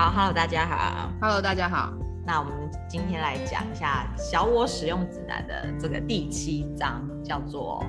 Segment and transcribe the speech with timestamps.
[0.00, 1.92] 好，Hello，大家好，Hello，大家好。
[2.24, 2.54] 那我们
[2.88, 7.84] 今天来讲一下小我使用指南的这个第七章，叫做，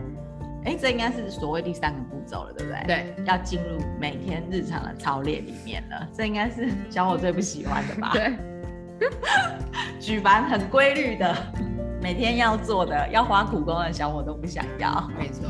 [0.66, 2.84] 哎，这应该是所谓第三个步骤了，对不对？
[2.86, 6.05] 对，要进入每天日常的操练里面了。
[6.11, 8.12] 这应该是小我最不喜欢的吧？
[8.12, 8.34] 对，
[9.98, 11.34] 举凡很规律的，
[12.02, 15.09] 每天要做的，要花苦功的小我都不想要。
[15.18, 15.48] 没错。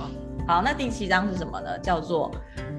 [0.47, 1.79] 好，那第七章是什么呢？
[1.79, 2.31] 叫做。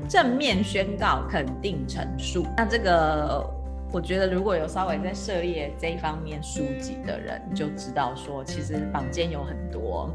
[0.08, 2.44] 正面宣告、肯定陈述。
[2.56, 3.48] 那这个，
[3.92, 10.10] 我觉得如果有稍微在涉猎这一方面书籍的人，就知道说，其实坊间有很多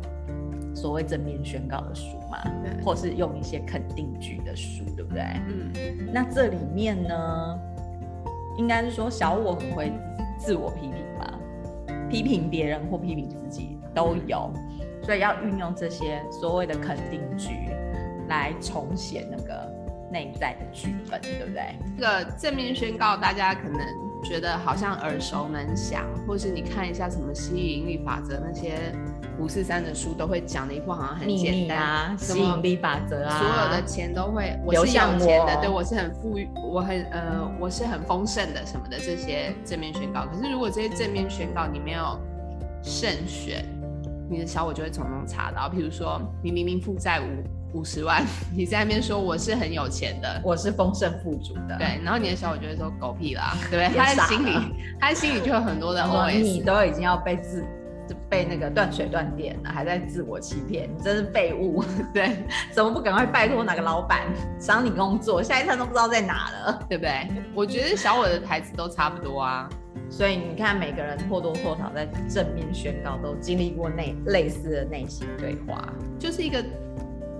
[0.73, 5.21] 所谓正面宣告的书嘛，对或是用一些肯定句的书，对不对？
[5.47, 6.11] 嗯。
[6.11, 7.59] 那这里面呢，
[8.57, 9.91] 应该是说小我很会
[10.39, 11.39] 自我批评吧，
[12.09, 17.51] 批评别人或批评自己都有，嗯、所以要运用这些所谓的肯定句
[18.27, 19.66] 来重写那个。
[20.11, 21.75] 内在的剧本，对不对？
[21.97, 23.79] 这个正面宣告，大家可能
[24.23, 28.93] 觉得好像耳熟能详，或是你看一下什么吸引力法则那些
[29.39, 34.85] 五四三的书，都会讲的一部好像很简单啊，吸引力法则啊，所有的钱都会我是有
[35.19, 40.25] 钱的，对我是很富裕，我很呃我是很丰盛的什么的这些正面宣告。
[40.25, 42.19] 可是如果这些正面宣告你没有
[42.81, 43.65] 慎选，
[44.29, 47.56] 你的小我就会从中查到，譬如说你明明负债五。
[47.73, 53.97] 五十万，你在那边说我是很有钱的，我是丰盛富足的，对，然后你的小我就会说狗屁啦，对不对？
[53.97, 54.53] 他的心里，
[54.99, 57.65] 他的心里就有很多的 OS，你都已经要被自
[58.29, 62.37] 被那个断水断电了，还在自我欺骗，你真是废物， 对，
[62.71, 64.21] 怎么不赶快拜托哪个老板
[64.57, 67.27] 赏你工作，下一餐都不知道在哪了，对不对？
[67.53, 69.69] 我觉得小我的台词都差不多啊，
[70.09, 76.63] 所以你看每个人或多或少在正面宣告都经历过内类似的内心对话，就是一个。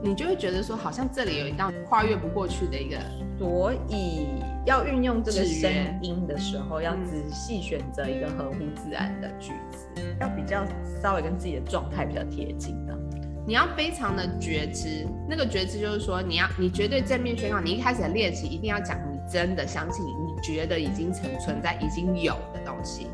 [0.04, 2.98] 你就会觉得说，好像这里有一道跨越不过去的一个，
[3.38, 4.28] 所以
[4.66, 9.88] 要运用这个声音的时候，要仔细选择一个合乎自然的句子，
[10.20, 10.66] 要比较
[11.02, 12.98] 稍微跟自己的状态比较贴近的。
[13.46, 23.08] 你要非常的觉知，那个觉知就是说，你要你绝对正面宣告，你一开始的练习一定要讲你真的相信你，你觉得已经存存在、已经有的东西，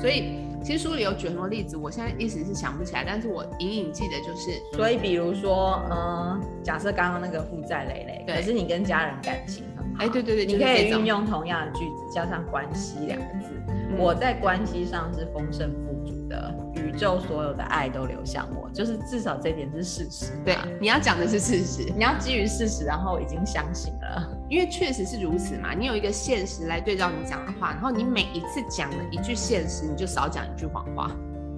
[0.00, 0.40] 所以。
[0.64, 16.54] 其实书里有举很多例子，我现在一时是想不起来，但是我隐隐记得就是，所以比如说，嗯，假设刚刚那个负债累累，可是你跟家人感情很好，哎，对对对，你可以运用同样的句子，加上关系两个字，嗯、我在关系上是丰盛富足的。
[16.94, 20.32] 宇宙所有的爱都流向我，就是至少这点是事实。
[20.44, 25.74] 对，你要讲的是事实，你要基于事实，然后已经相信了，因为确实是如此嘛。
[25.74, 31.10] 你有一个现实来对照你讲的话，然后你每一次讲了一句现实，你就少讲一句谎话，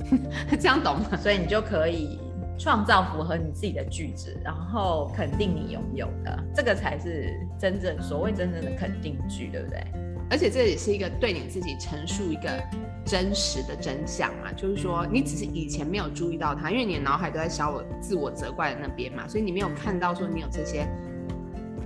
[0.59, 1.17] 这样懂吗？
[1.19, 2.19] 所以你就可以
[2.59, 9.85] 创造符合你自己的句子，然后肯定你拥有的，这个才是真正所谓真正的肯定句，对不对？
[10.29, 12.51] 而且这也是一个对你自己陈述一个
[13.07, 20.85] 真实的真相嘛，就是说你只是以前没有注意到它，因为你的脑海都在小我自我责怪的那边嘛，所以你没有看到说你有这些，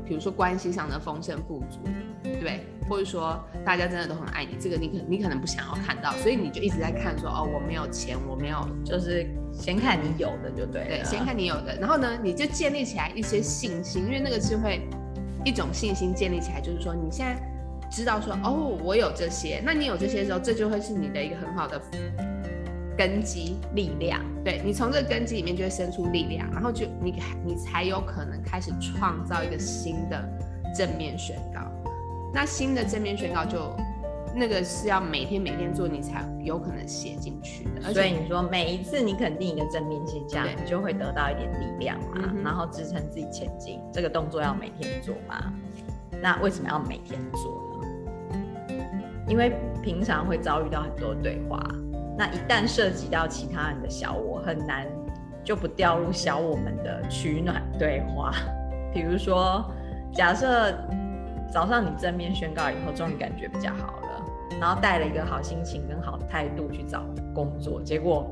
[0.05, 1.79] 比如说关系上的丰盛富足，
[2.23, 2.61] 对不对？
[2.89, 14.89] 或者说大家真的都很爱你，这个你可你可能不想要看到，所以你就一直在看说哦，我没有钱，我没有，就是先看你有的就对了，对，先看你有的，然后呢，你就建立起来一些信心，因为那个是会
[15.45, 17.39] 一种信心建立起来，就是说你现在。
[17.91, 21.81] 知道说哦，我有这些，那你有这些的时候，这就会是你的一个很好的
[22.97, 24.25] 根基力量。
[24.45, 30.25] 对，你从这个根基里面就会生出力量，然后就你你才有可能开始创造一个新的
[30.75, 31.61] 正面宣告。
[32.33, 33.75] 那新的正面宣告就
[34.37, 37.93] 那个是要每天每天做，你才有可能写进去的。
[37.93, 43.81] 所以你说每一次你肯定一个正面现象，你就会得到一点力量嘛，嗯、然后支撑自己前进。
[43.93, 45.53] 这个动作要每天做嘛？
[46.23, 48.77] 那为什么要每天做呢？
[49.27, 51.65] 因为平常会遭遇到很多对话，
[52.19, 54.87] 那一旦涉及到其他人的小我，很难
[55.45, 58.33] 就不掉入小我们的取暖对话。
[58.93, 59.65] 比如说，
[60.13, 60.77] 假设
[61.51, 64.25] 早上你正面宣告以后，终于感觉比较好了，
[64.61, 68.31] 然后带了一个好心情跟好态度去找工作，结果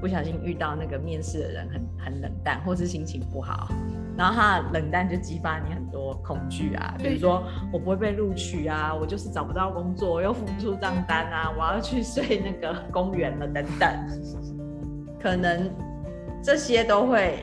[0.00, 3.68] 不小心遇到那个面试的人很很冷淡，或是心情不好。
[4.20, 13.88] 然后他的冷淡就激发你很多恐惧啊，比如说我不会被录取啊，我就是找不到工作，我又付不出账单啊，我要去睡那个公园了等等，
[15.18, 15.72] 可能
[16.42, 17.38] 这些都会。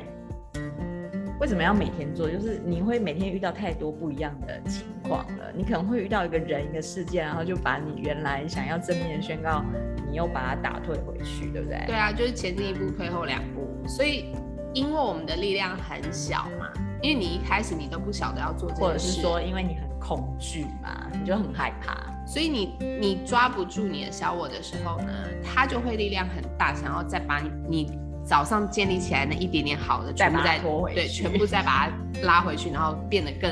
[1.40, 2.30] 为什么要每天做？
[2.30, 9.66] 就是你会每天遇到太多不一样的情况了，你可能会遇到一个人一个事件，然后就把你原来想要正面的宣告，
[10.12, 11.84] 你又把它打退回去，对不对？
[11.88, 14.32] 对啊，就是前进一步，退后两步，所以。
[14.78, 16.70] 因为我们的力量很小嘛，
[17.02, 21.98] 因为你一开始你都不晓得要做这件事，或者是说因为你很恐惧嘛，你就很害怕。
[22.28, 25.12] 所以你你抓不住你的小我的时候呢，
[25.44, 33.50] 他就会力量很大，想要再把你你早上建立起来那一点点好的全部再拖回，对，全部再把它拉回去，然后变得更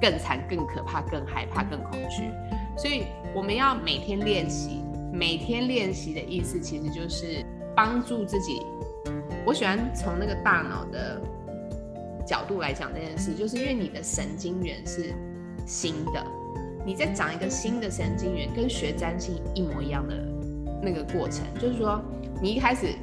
[0.00, 2.30] 更惨、更可怕、更害怕、更恐惧。
[2.78, 7.44] 所以我们要每天练习，每天练习的意思其实就是
[7.74, 8.62] 帮助自己。
[9.50, 11.20] 我喜欢从那个大脑的
[12.24, 15.12] 角度来讲这件事，就是因为你的神经元是
[15.66, 16.24] 新的。
[16.86, 20.14] 你在长一个新的神经元，跟学占星一模一样的
[20.80, 22.00] 那个过程，就是说，
[22.40, 22.94] 你一开始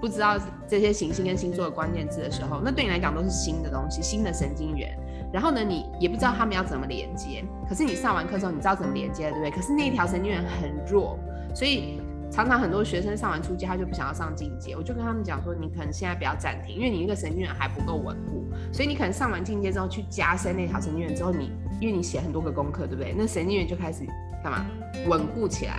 [0.00, 0.38] 不知道
[0.68, 4.96] 这些行星跟星座的关键字的时候，那对你来讲都是新的东西，新的神经元。
[5.32, 7.44] 然后呢，你也不知道他们要怎么连接。
[7.68, 9.50] 可是你上完课之后，你知道怎么连接了，对不对？
[9.50, 11.18] 可是那一条神经元很弱，
[11.52, 12.00] 所以
[12.30, 14.74] 常常很多学生上完初阶，他就不想要上进阶。
[14.76, 18.44] 我就跟他们讲说，你可能现在不要暂停，因为你那个神经元还不够稳固。
[18.72, 21.52] 所以你可能上完进阶之后，去加深那条神经元之后，你。
[21.78, 23.14] 因为你写很多个功课，对不对？
[23.14, 24.02] 那神经元就开始
[24.42, 24.64] 干嘛？
[25.08, 25.78] 稳固起来。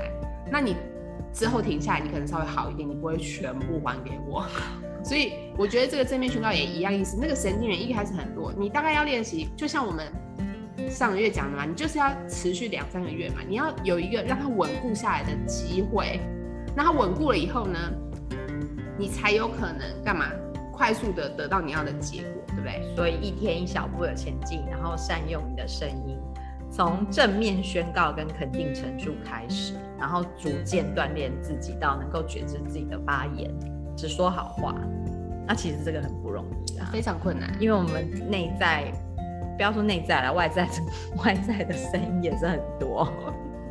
[0.52, 0.76] 那你
[1.34, 4.46] 之后停下来，你可能稍微好一点，你不会全部还给我。
[5.04, 7.18] 所以我觉得这个正面宣告也一样意思。
[7.20, 10.06] 那个神经元一开始很弱，你大概要练习，就像我们
[10.88, 16.20] 上个月讲的嘛，你就是要持续两三个月嘛，你要有一个让它稳固下来的机会。
[16.77, 17.79] 那它稳固了以后呢，
[19.00, 20.27] 你才有可能干嘛？
[20.71, 22.95] 快速的得到你要的结果，对不对？
[22.95, 26.19] 所以一天一小步的前进，然后善用你的声音，
[26.69, 33.51] 从正面宣告跟肯定陈述开始，然后逐渐锻炼自己到能够觉知自己的发言，
[33.97, 34.75] 只说好话。
[35.47, 38.83] 那其实这个很不容易啊，非常困难，因为我们内在，
[39.57, 40.69] 不要说内在了，外在
[41.25, 43.12] 外在的声音也是很多。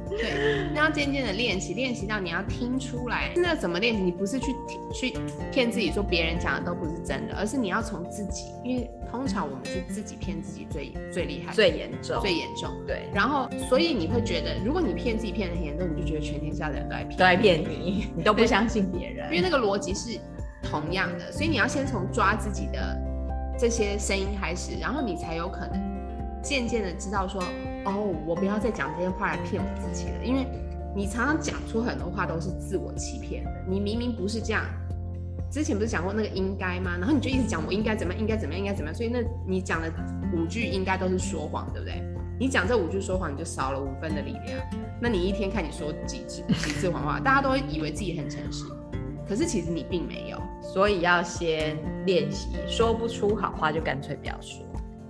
[0.08, 3.32] 对，那要渐渐的练习，练习到你要听出来。
[3.36, 4.02] 那怎么练习？
[4.02, 4.54] 你不是去
[4.94, 5.14] 去
[5.52, 12.70] 骗自己说别人讲的都不是真的，而是你要从自己，因为通常我们是自己骗自己最最厉害、最严重、最严重。
[12.86, 20.18] 对，然后所以你会觉得，如果你骗自己骗的很严重，你就觉得全天下的人都在骗，都在骗你， 你都不相信别人，因为那个逻辑是
[20.62, 21.32] 同样的。
[21.32, 22.96] 所以你要先从抓自己的
[23.58, 25.80] 这些声音开始，然后你才有可能
[26.42, 27.42] 渐渐的知道说。
[27.86, 30.46] 哦，我不要再讲这些话来骗我自己了，因为
[30.94, 33.50] 你常常讲出很多话都是自我欺骗的。
[33.68, 34.64] 你明明不是这样，
[35.50, 36.96] 之前不是讲过那个应该吗？
[36.98, 38.94] 然后你就一直讲我应该怎么样，应该怎么样，应该怎么样。
[38.94, 39.90] 所以那你讲的
[40.34, 42.02] 五句应该都是说谎，对不对？
[42.38, 44.58] 你讲这五句说谎，你就少了五分的力量。
[45.00, 48.64] 那你一天看你说几次几次谎话，大家都会以为自己很诚实，
[49.28, 50.42] 可是其实你并没有。
[50.60, 54.65] 所以要先练习，说不出好话就干脆不要说。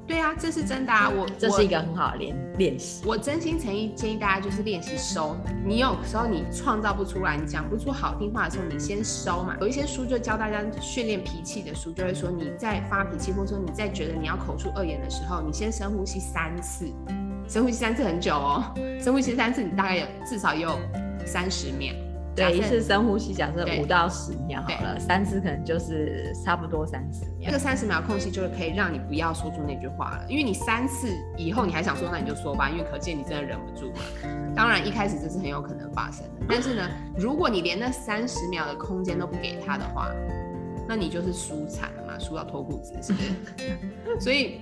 [0.06, 1.11] 对啊，这是真的啊！
[1.11, 3.03] 我这是一个很好的练练习。
[3.05, 5.37] 我真心诚意建议大家就是练习收。
[5.64, 9.56] 你有时候你创造不出来，你讲不出好听话的时候，你先收嘛。
[9.61, 16.87] 有一些书就教大家训练脾气的书，就会说你在发脾气，或者说你在觉得你要口出恶言的时候，你先深呼吸三次。
[17.49, 18.62] 深呼吸三次很久哦，
[19.00, 20.79] 深呼吸三次，你大概有至少也有
[21.25, 21.93] 三十秒。
[22.37, 27.47] 对，一次深呼吸，假设五到十秒好了，三次可能就是差不多三十秒。
[27.47, 34.00] 这个三十秒空隙就是可以让你不要说出那句话了，因为你三次以后你还想说，那你就说吧，因为可见你真的忍不住嘛。
[34.55, 36.87] 当然一开始这是很有可能发生的，但是呢，
[37.17, 40.11] 如果你连那三十秒的空间都不给他的话，
[40.87, 44.21] 那你就是输惨了嘛，输到脱裤子，是不是？
[44.21, 44.61] 所以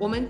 [0.00, 0.26] 我们。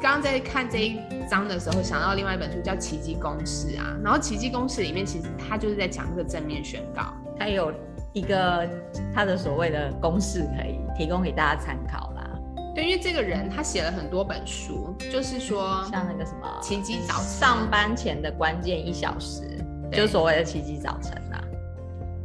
[0.00, 0.98] 刚刚在看这一
[1.28, 7.02] 章的时候，想到另外一本书叫《奇迹公式》啊，然后《奇迹公式》里面其实他就是在讲这个正面宣告，
[7.38, 7.72] 他有
[8.12, 8.68] 一个
[9.14, 12.30] 他的所谓的公式可以提供给大家参考啦。
[12.74, 19.42] 对，因为这个人他写了很多本书，就是说像那个什么奇迹早晨，上班前的关键一小时，
[19.92, 21.42] 就所谓的奇迹早晨啦。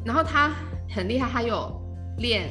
[0.05, 0.51] 然后他
[0.89, 1.71] 很厉害，他有
[2.17, 2.49] 练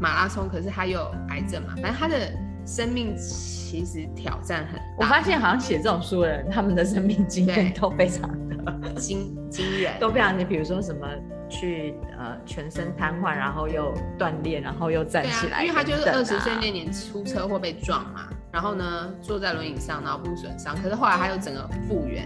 [0.00, 2.30] 马拉松，可是他有癌症嘛，反正他的。
[2.68, 4.84] 生命其实挑战很大。
[4.98, 8.30] 我发现好像写这种书的人，他们的生命经验都非常
[8.62, 10.38] 的惊惊人，都非常。
[10.38, 11.08] 你比如说什么
[11.48, 15.62] 去呃全身瘫痪，然后又锻炼，然后又站起来，啊。
[15.62, 22.24] 因为他就是二十岁那年出车祸被撞嘛，然后呢坐在轮椅上，脑部损伤，可是后来他又整个复原，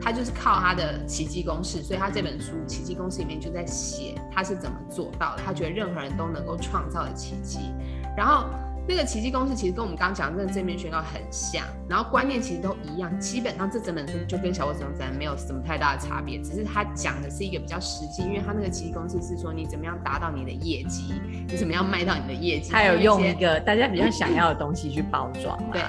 [0.00, 5.42] 他就是靠他的奇迹公式，所以他这本书《奇迹公式》里面就在写他是怎么做到的。
[5.44, 7.72] 他觉得任何人都能够创造的奇迹，
[8.16, 8.46] 然后。
[8.88, 21.14] 那个奇迹公式其实跟我们刚刚讲的那个正面宣告很像，然后观念其实都一样，基本上这整本书就跟小我怎么怎样没有什么太大的差别，只是他讲的是一个比较实际，因为他那个奇迹公式是说你怎么样达到你的业绩，
[21.48, 25.80] 你怎么样卖到你的业绩，他有用一个大家比较想要的东西去包装，对，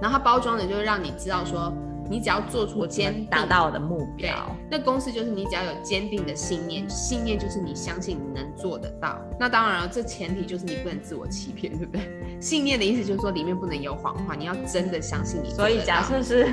[0.00, 1.72] 然后他包装的就是让你知道说。
[2.10, 9.18] 你只要做出坚达到我的目标，那公式就是你只要有坚定的信念，信念就是你相信你能做得到。
[9.40, 12.02] 那当然了，这前提就是你不能自我欺骗，对不对？
[12.42, 15.50] 信念的意思就是说里面不能有谎话，你要真的相信你。
[15.50, 16.52] 所以假设是，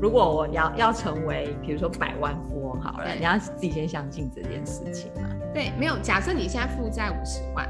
[0.00, 5.28] 如果我要要成为，比如说百万富翁好了，你要自己先相信这件事情嘛。
[5.52, 5.98] 对，没有。
[5.98, 7.68] 假设你现在负债五十万，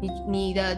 [0.00, 0.76] 你你的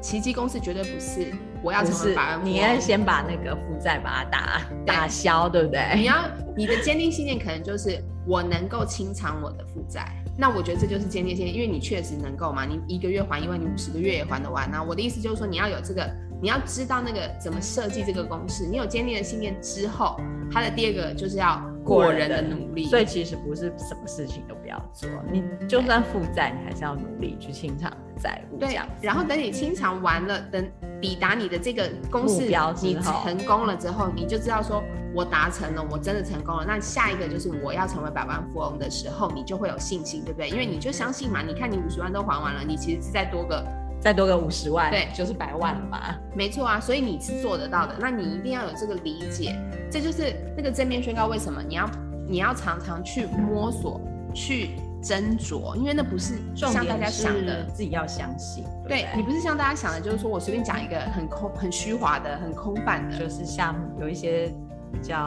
[0.00, 5.92] 奇迹公司绝对不是我要成为百万富翁，你要先把那个负债把它打打消，对不对？
[5.94, 10.12] 你要你的坚定信念可能就是我能够清偿我的负债。
[10.42, 14.68] 那我觉得这就是坚定性，因为你确实能够嘛，你一个月还一万，你五十个月也还得完。
[14.68, 16.02] 那我的意思就是说，你要有这个，
[16.42, 18.66] 你要知道那个怎么设计这个公式。
[18.66, 20.20] 你有坚定的信念之后，
[20.50, 22.86] 它的第二个就是要过人的努力。
[22.86, 27.88] 所以其实不是什么事情都不要做，你就算负债，你还是要努力去清偿
[28.20, 28.58] 债务。
[28.58, 30.68] 对，然后等你清偿完了，等
[31.00, 32.46] 抵达你的这个公式，
[32.82, 34.82] 你成功了之后，你就知道说。
[35.14, 36.64] 我达成了，我真的成功了。
[36.66, 40.48] 那下一个就是我要成为百万富翁的时候，你就会有信心，对不对？
[40.48, 41.42] 因为你就相信嘛。
[41.42, 43.62] 你看你五十万都还完了，你其实是再多个，
[44.02, 46.18] 再多个五十万，对，就是百万了吧。
[46.34, 47.94] 没错啊，所以你是做得到的。
[48.00, 49.56] 那你一定要有这个理解，
[49.88, 51.26] 这就是那个正面宣告。
[51.28, 51.88] 为什么你要
[52.28, 54.00] 你要常常去摸索、
[54.34, 55.76] 去斟酌？
[55.76, 58.64] 因为那不是像大家想的，自己要相信。
[58.88, 64.52] 对，对你不是像大家想的，就是说我随便讲一个很空、很虚华的、很空泛的，就是像有一些。
[64.92, 65.26] 比较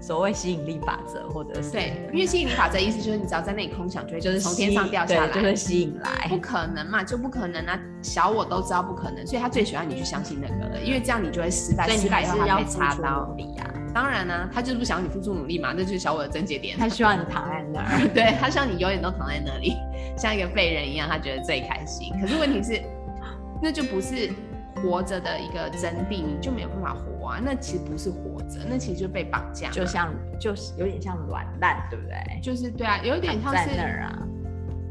[0.00, 6.28] 所谓吸引力法则，或者是对，因为吸引力法则意思就是你只要在那里空想，就会就是从天上掉下来，就会吸引来。
[6.28, 7.80] 不可能嘛，就不可能啊！
[8.02, 13.68] 小我都知道不可能，所以他最喜欢你去相信那个了，因为这样你就会失败，失败以后他会插刀你呀。
[13.94, 16.76] 当然呢、啊，他就是不想你付出努力嘛，那就是小我的症结点。
[16.78, 19.74] 他希望你躺在那儿， 对，他希望你永远都躺在那里，
[20.18, 22.12] 像一个废人一样，他觉得最开心。
[22.20, 22.82] 可是问题是，
[23.62, 24.30] 那就不是。
[24.76, 27.40] 活着的一个真谛，你就没有办法活啊！
[27.42, 32.40] 那其实不是活着，那其实就被绑架，就像就是有点像软烂，对不对？
[32.42, 34.22] 就是对啊，有点像是在那儿啊。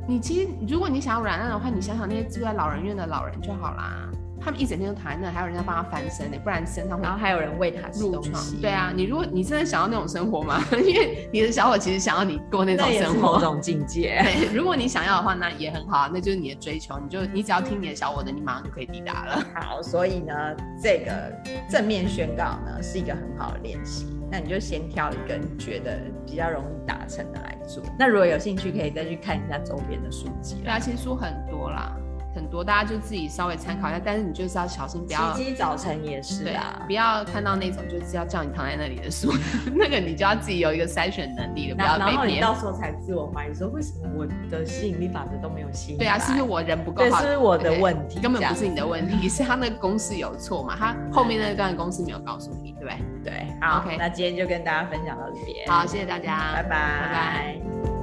[0.07, 4.09] 你其实如果你想要软烂的话，你想想那些住在老人院的老人就好啦。
[4.45, 7.03] 他们一整天都躺在那，还有人要帮他翻身呢，不然身上会。
[7.03, 8.57] 然后还有人喂他吃东西。
[8.61, 10.63] 对啊，你如果你真的想要那种生活吗？
[10.85, 14.21] 因为你的小伙其实想要你过那种生活，某种境界。
[14.23, 16.99] 对，如果你想要的话，那也很好，那就是你的追求。
[16.99, 19.43] 你就你只要听你的小伙的，你马上就可以抵达了。
[19.55, 20.33] 好，所以呢，
[20.79, 21.33] 这个
[21.67, 24.05] 正面宣告呢是一个很好的练习。
[24.31, 27.81] 那你就先挑一个你觉得比较容易达成的来做。
[27.97, 30.57] 那如果有兴趣，可以再去看一下周边的书籍。
[30.63, 31.95] 对啊，其实书很多啦。
[32.35, 35.31] 很多，大家就自己稍微参考一下，但是你就是要小心，不要。
[35.33, 39.33] 奇迹早晨也是啊，不要看到那种就是要叫你躺在那里的书，
[39.73, 42.13] 那个你就要自己有一个筛选能力的，不要被别人。
[42.13, 45.97] 然后你到时候才自我怀疑说，为什么我的吸引力法则都没有吸引？
[45.97, 47.21] 对啊，是不是我人不够好？
[47.21, 50.75] 这是我的问题，根本不是你的问题，是他那个公式有错嘛？
[50.77, 53.31] 他后面那段公式没有告诉你，对不对？
[53.31, 57.94] 对，好，OK，那今天就跟大家分享到这边，好，谢谢大家，拜拜，拜拜。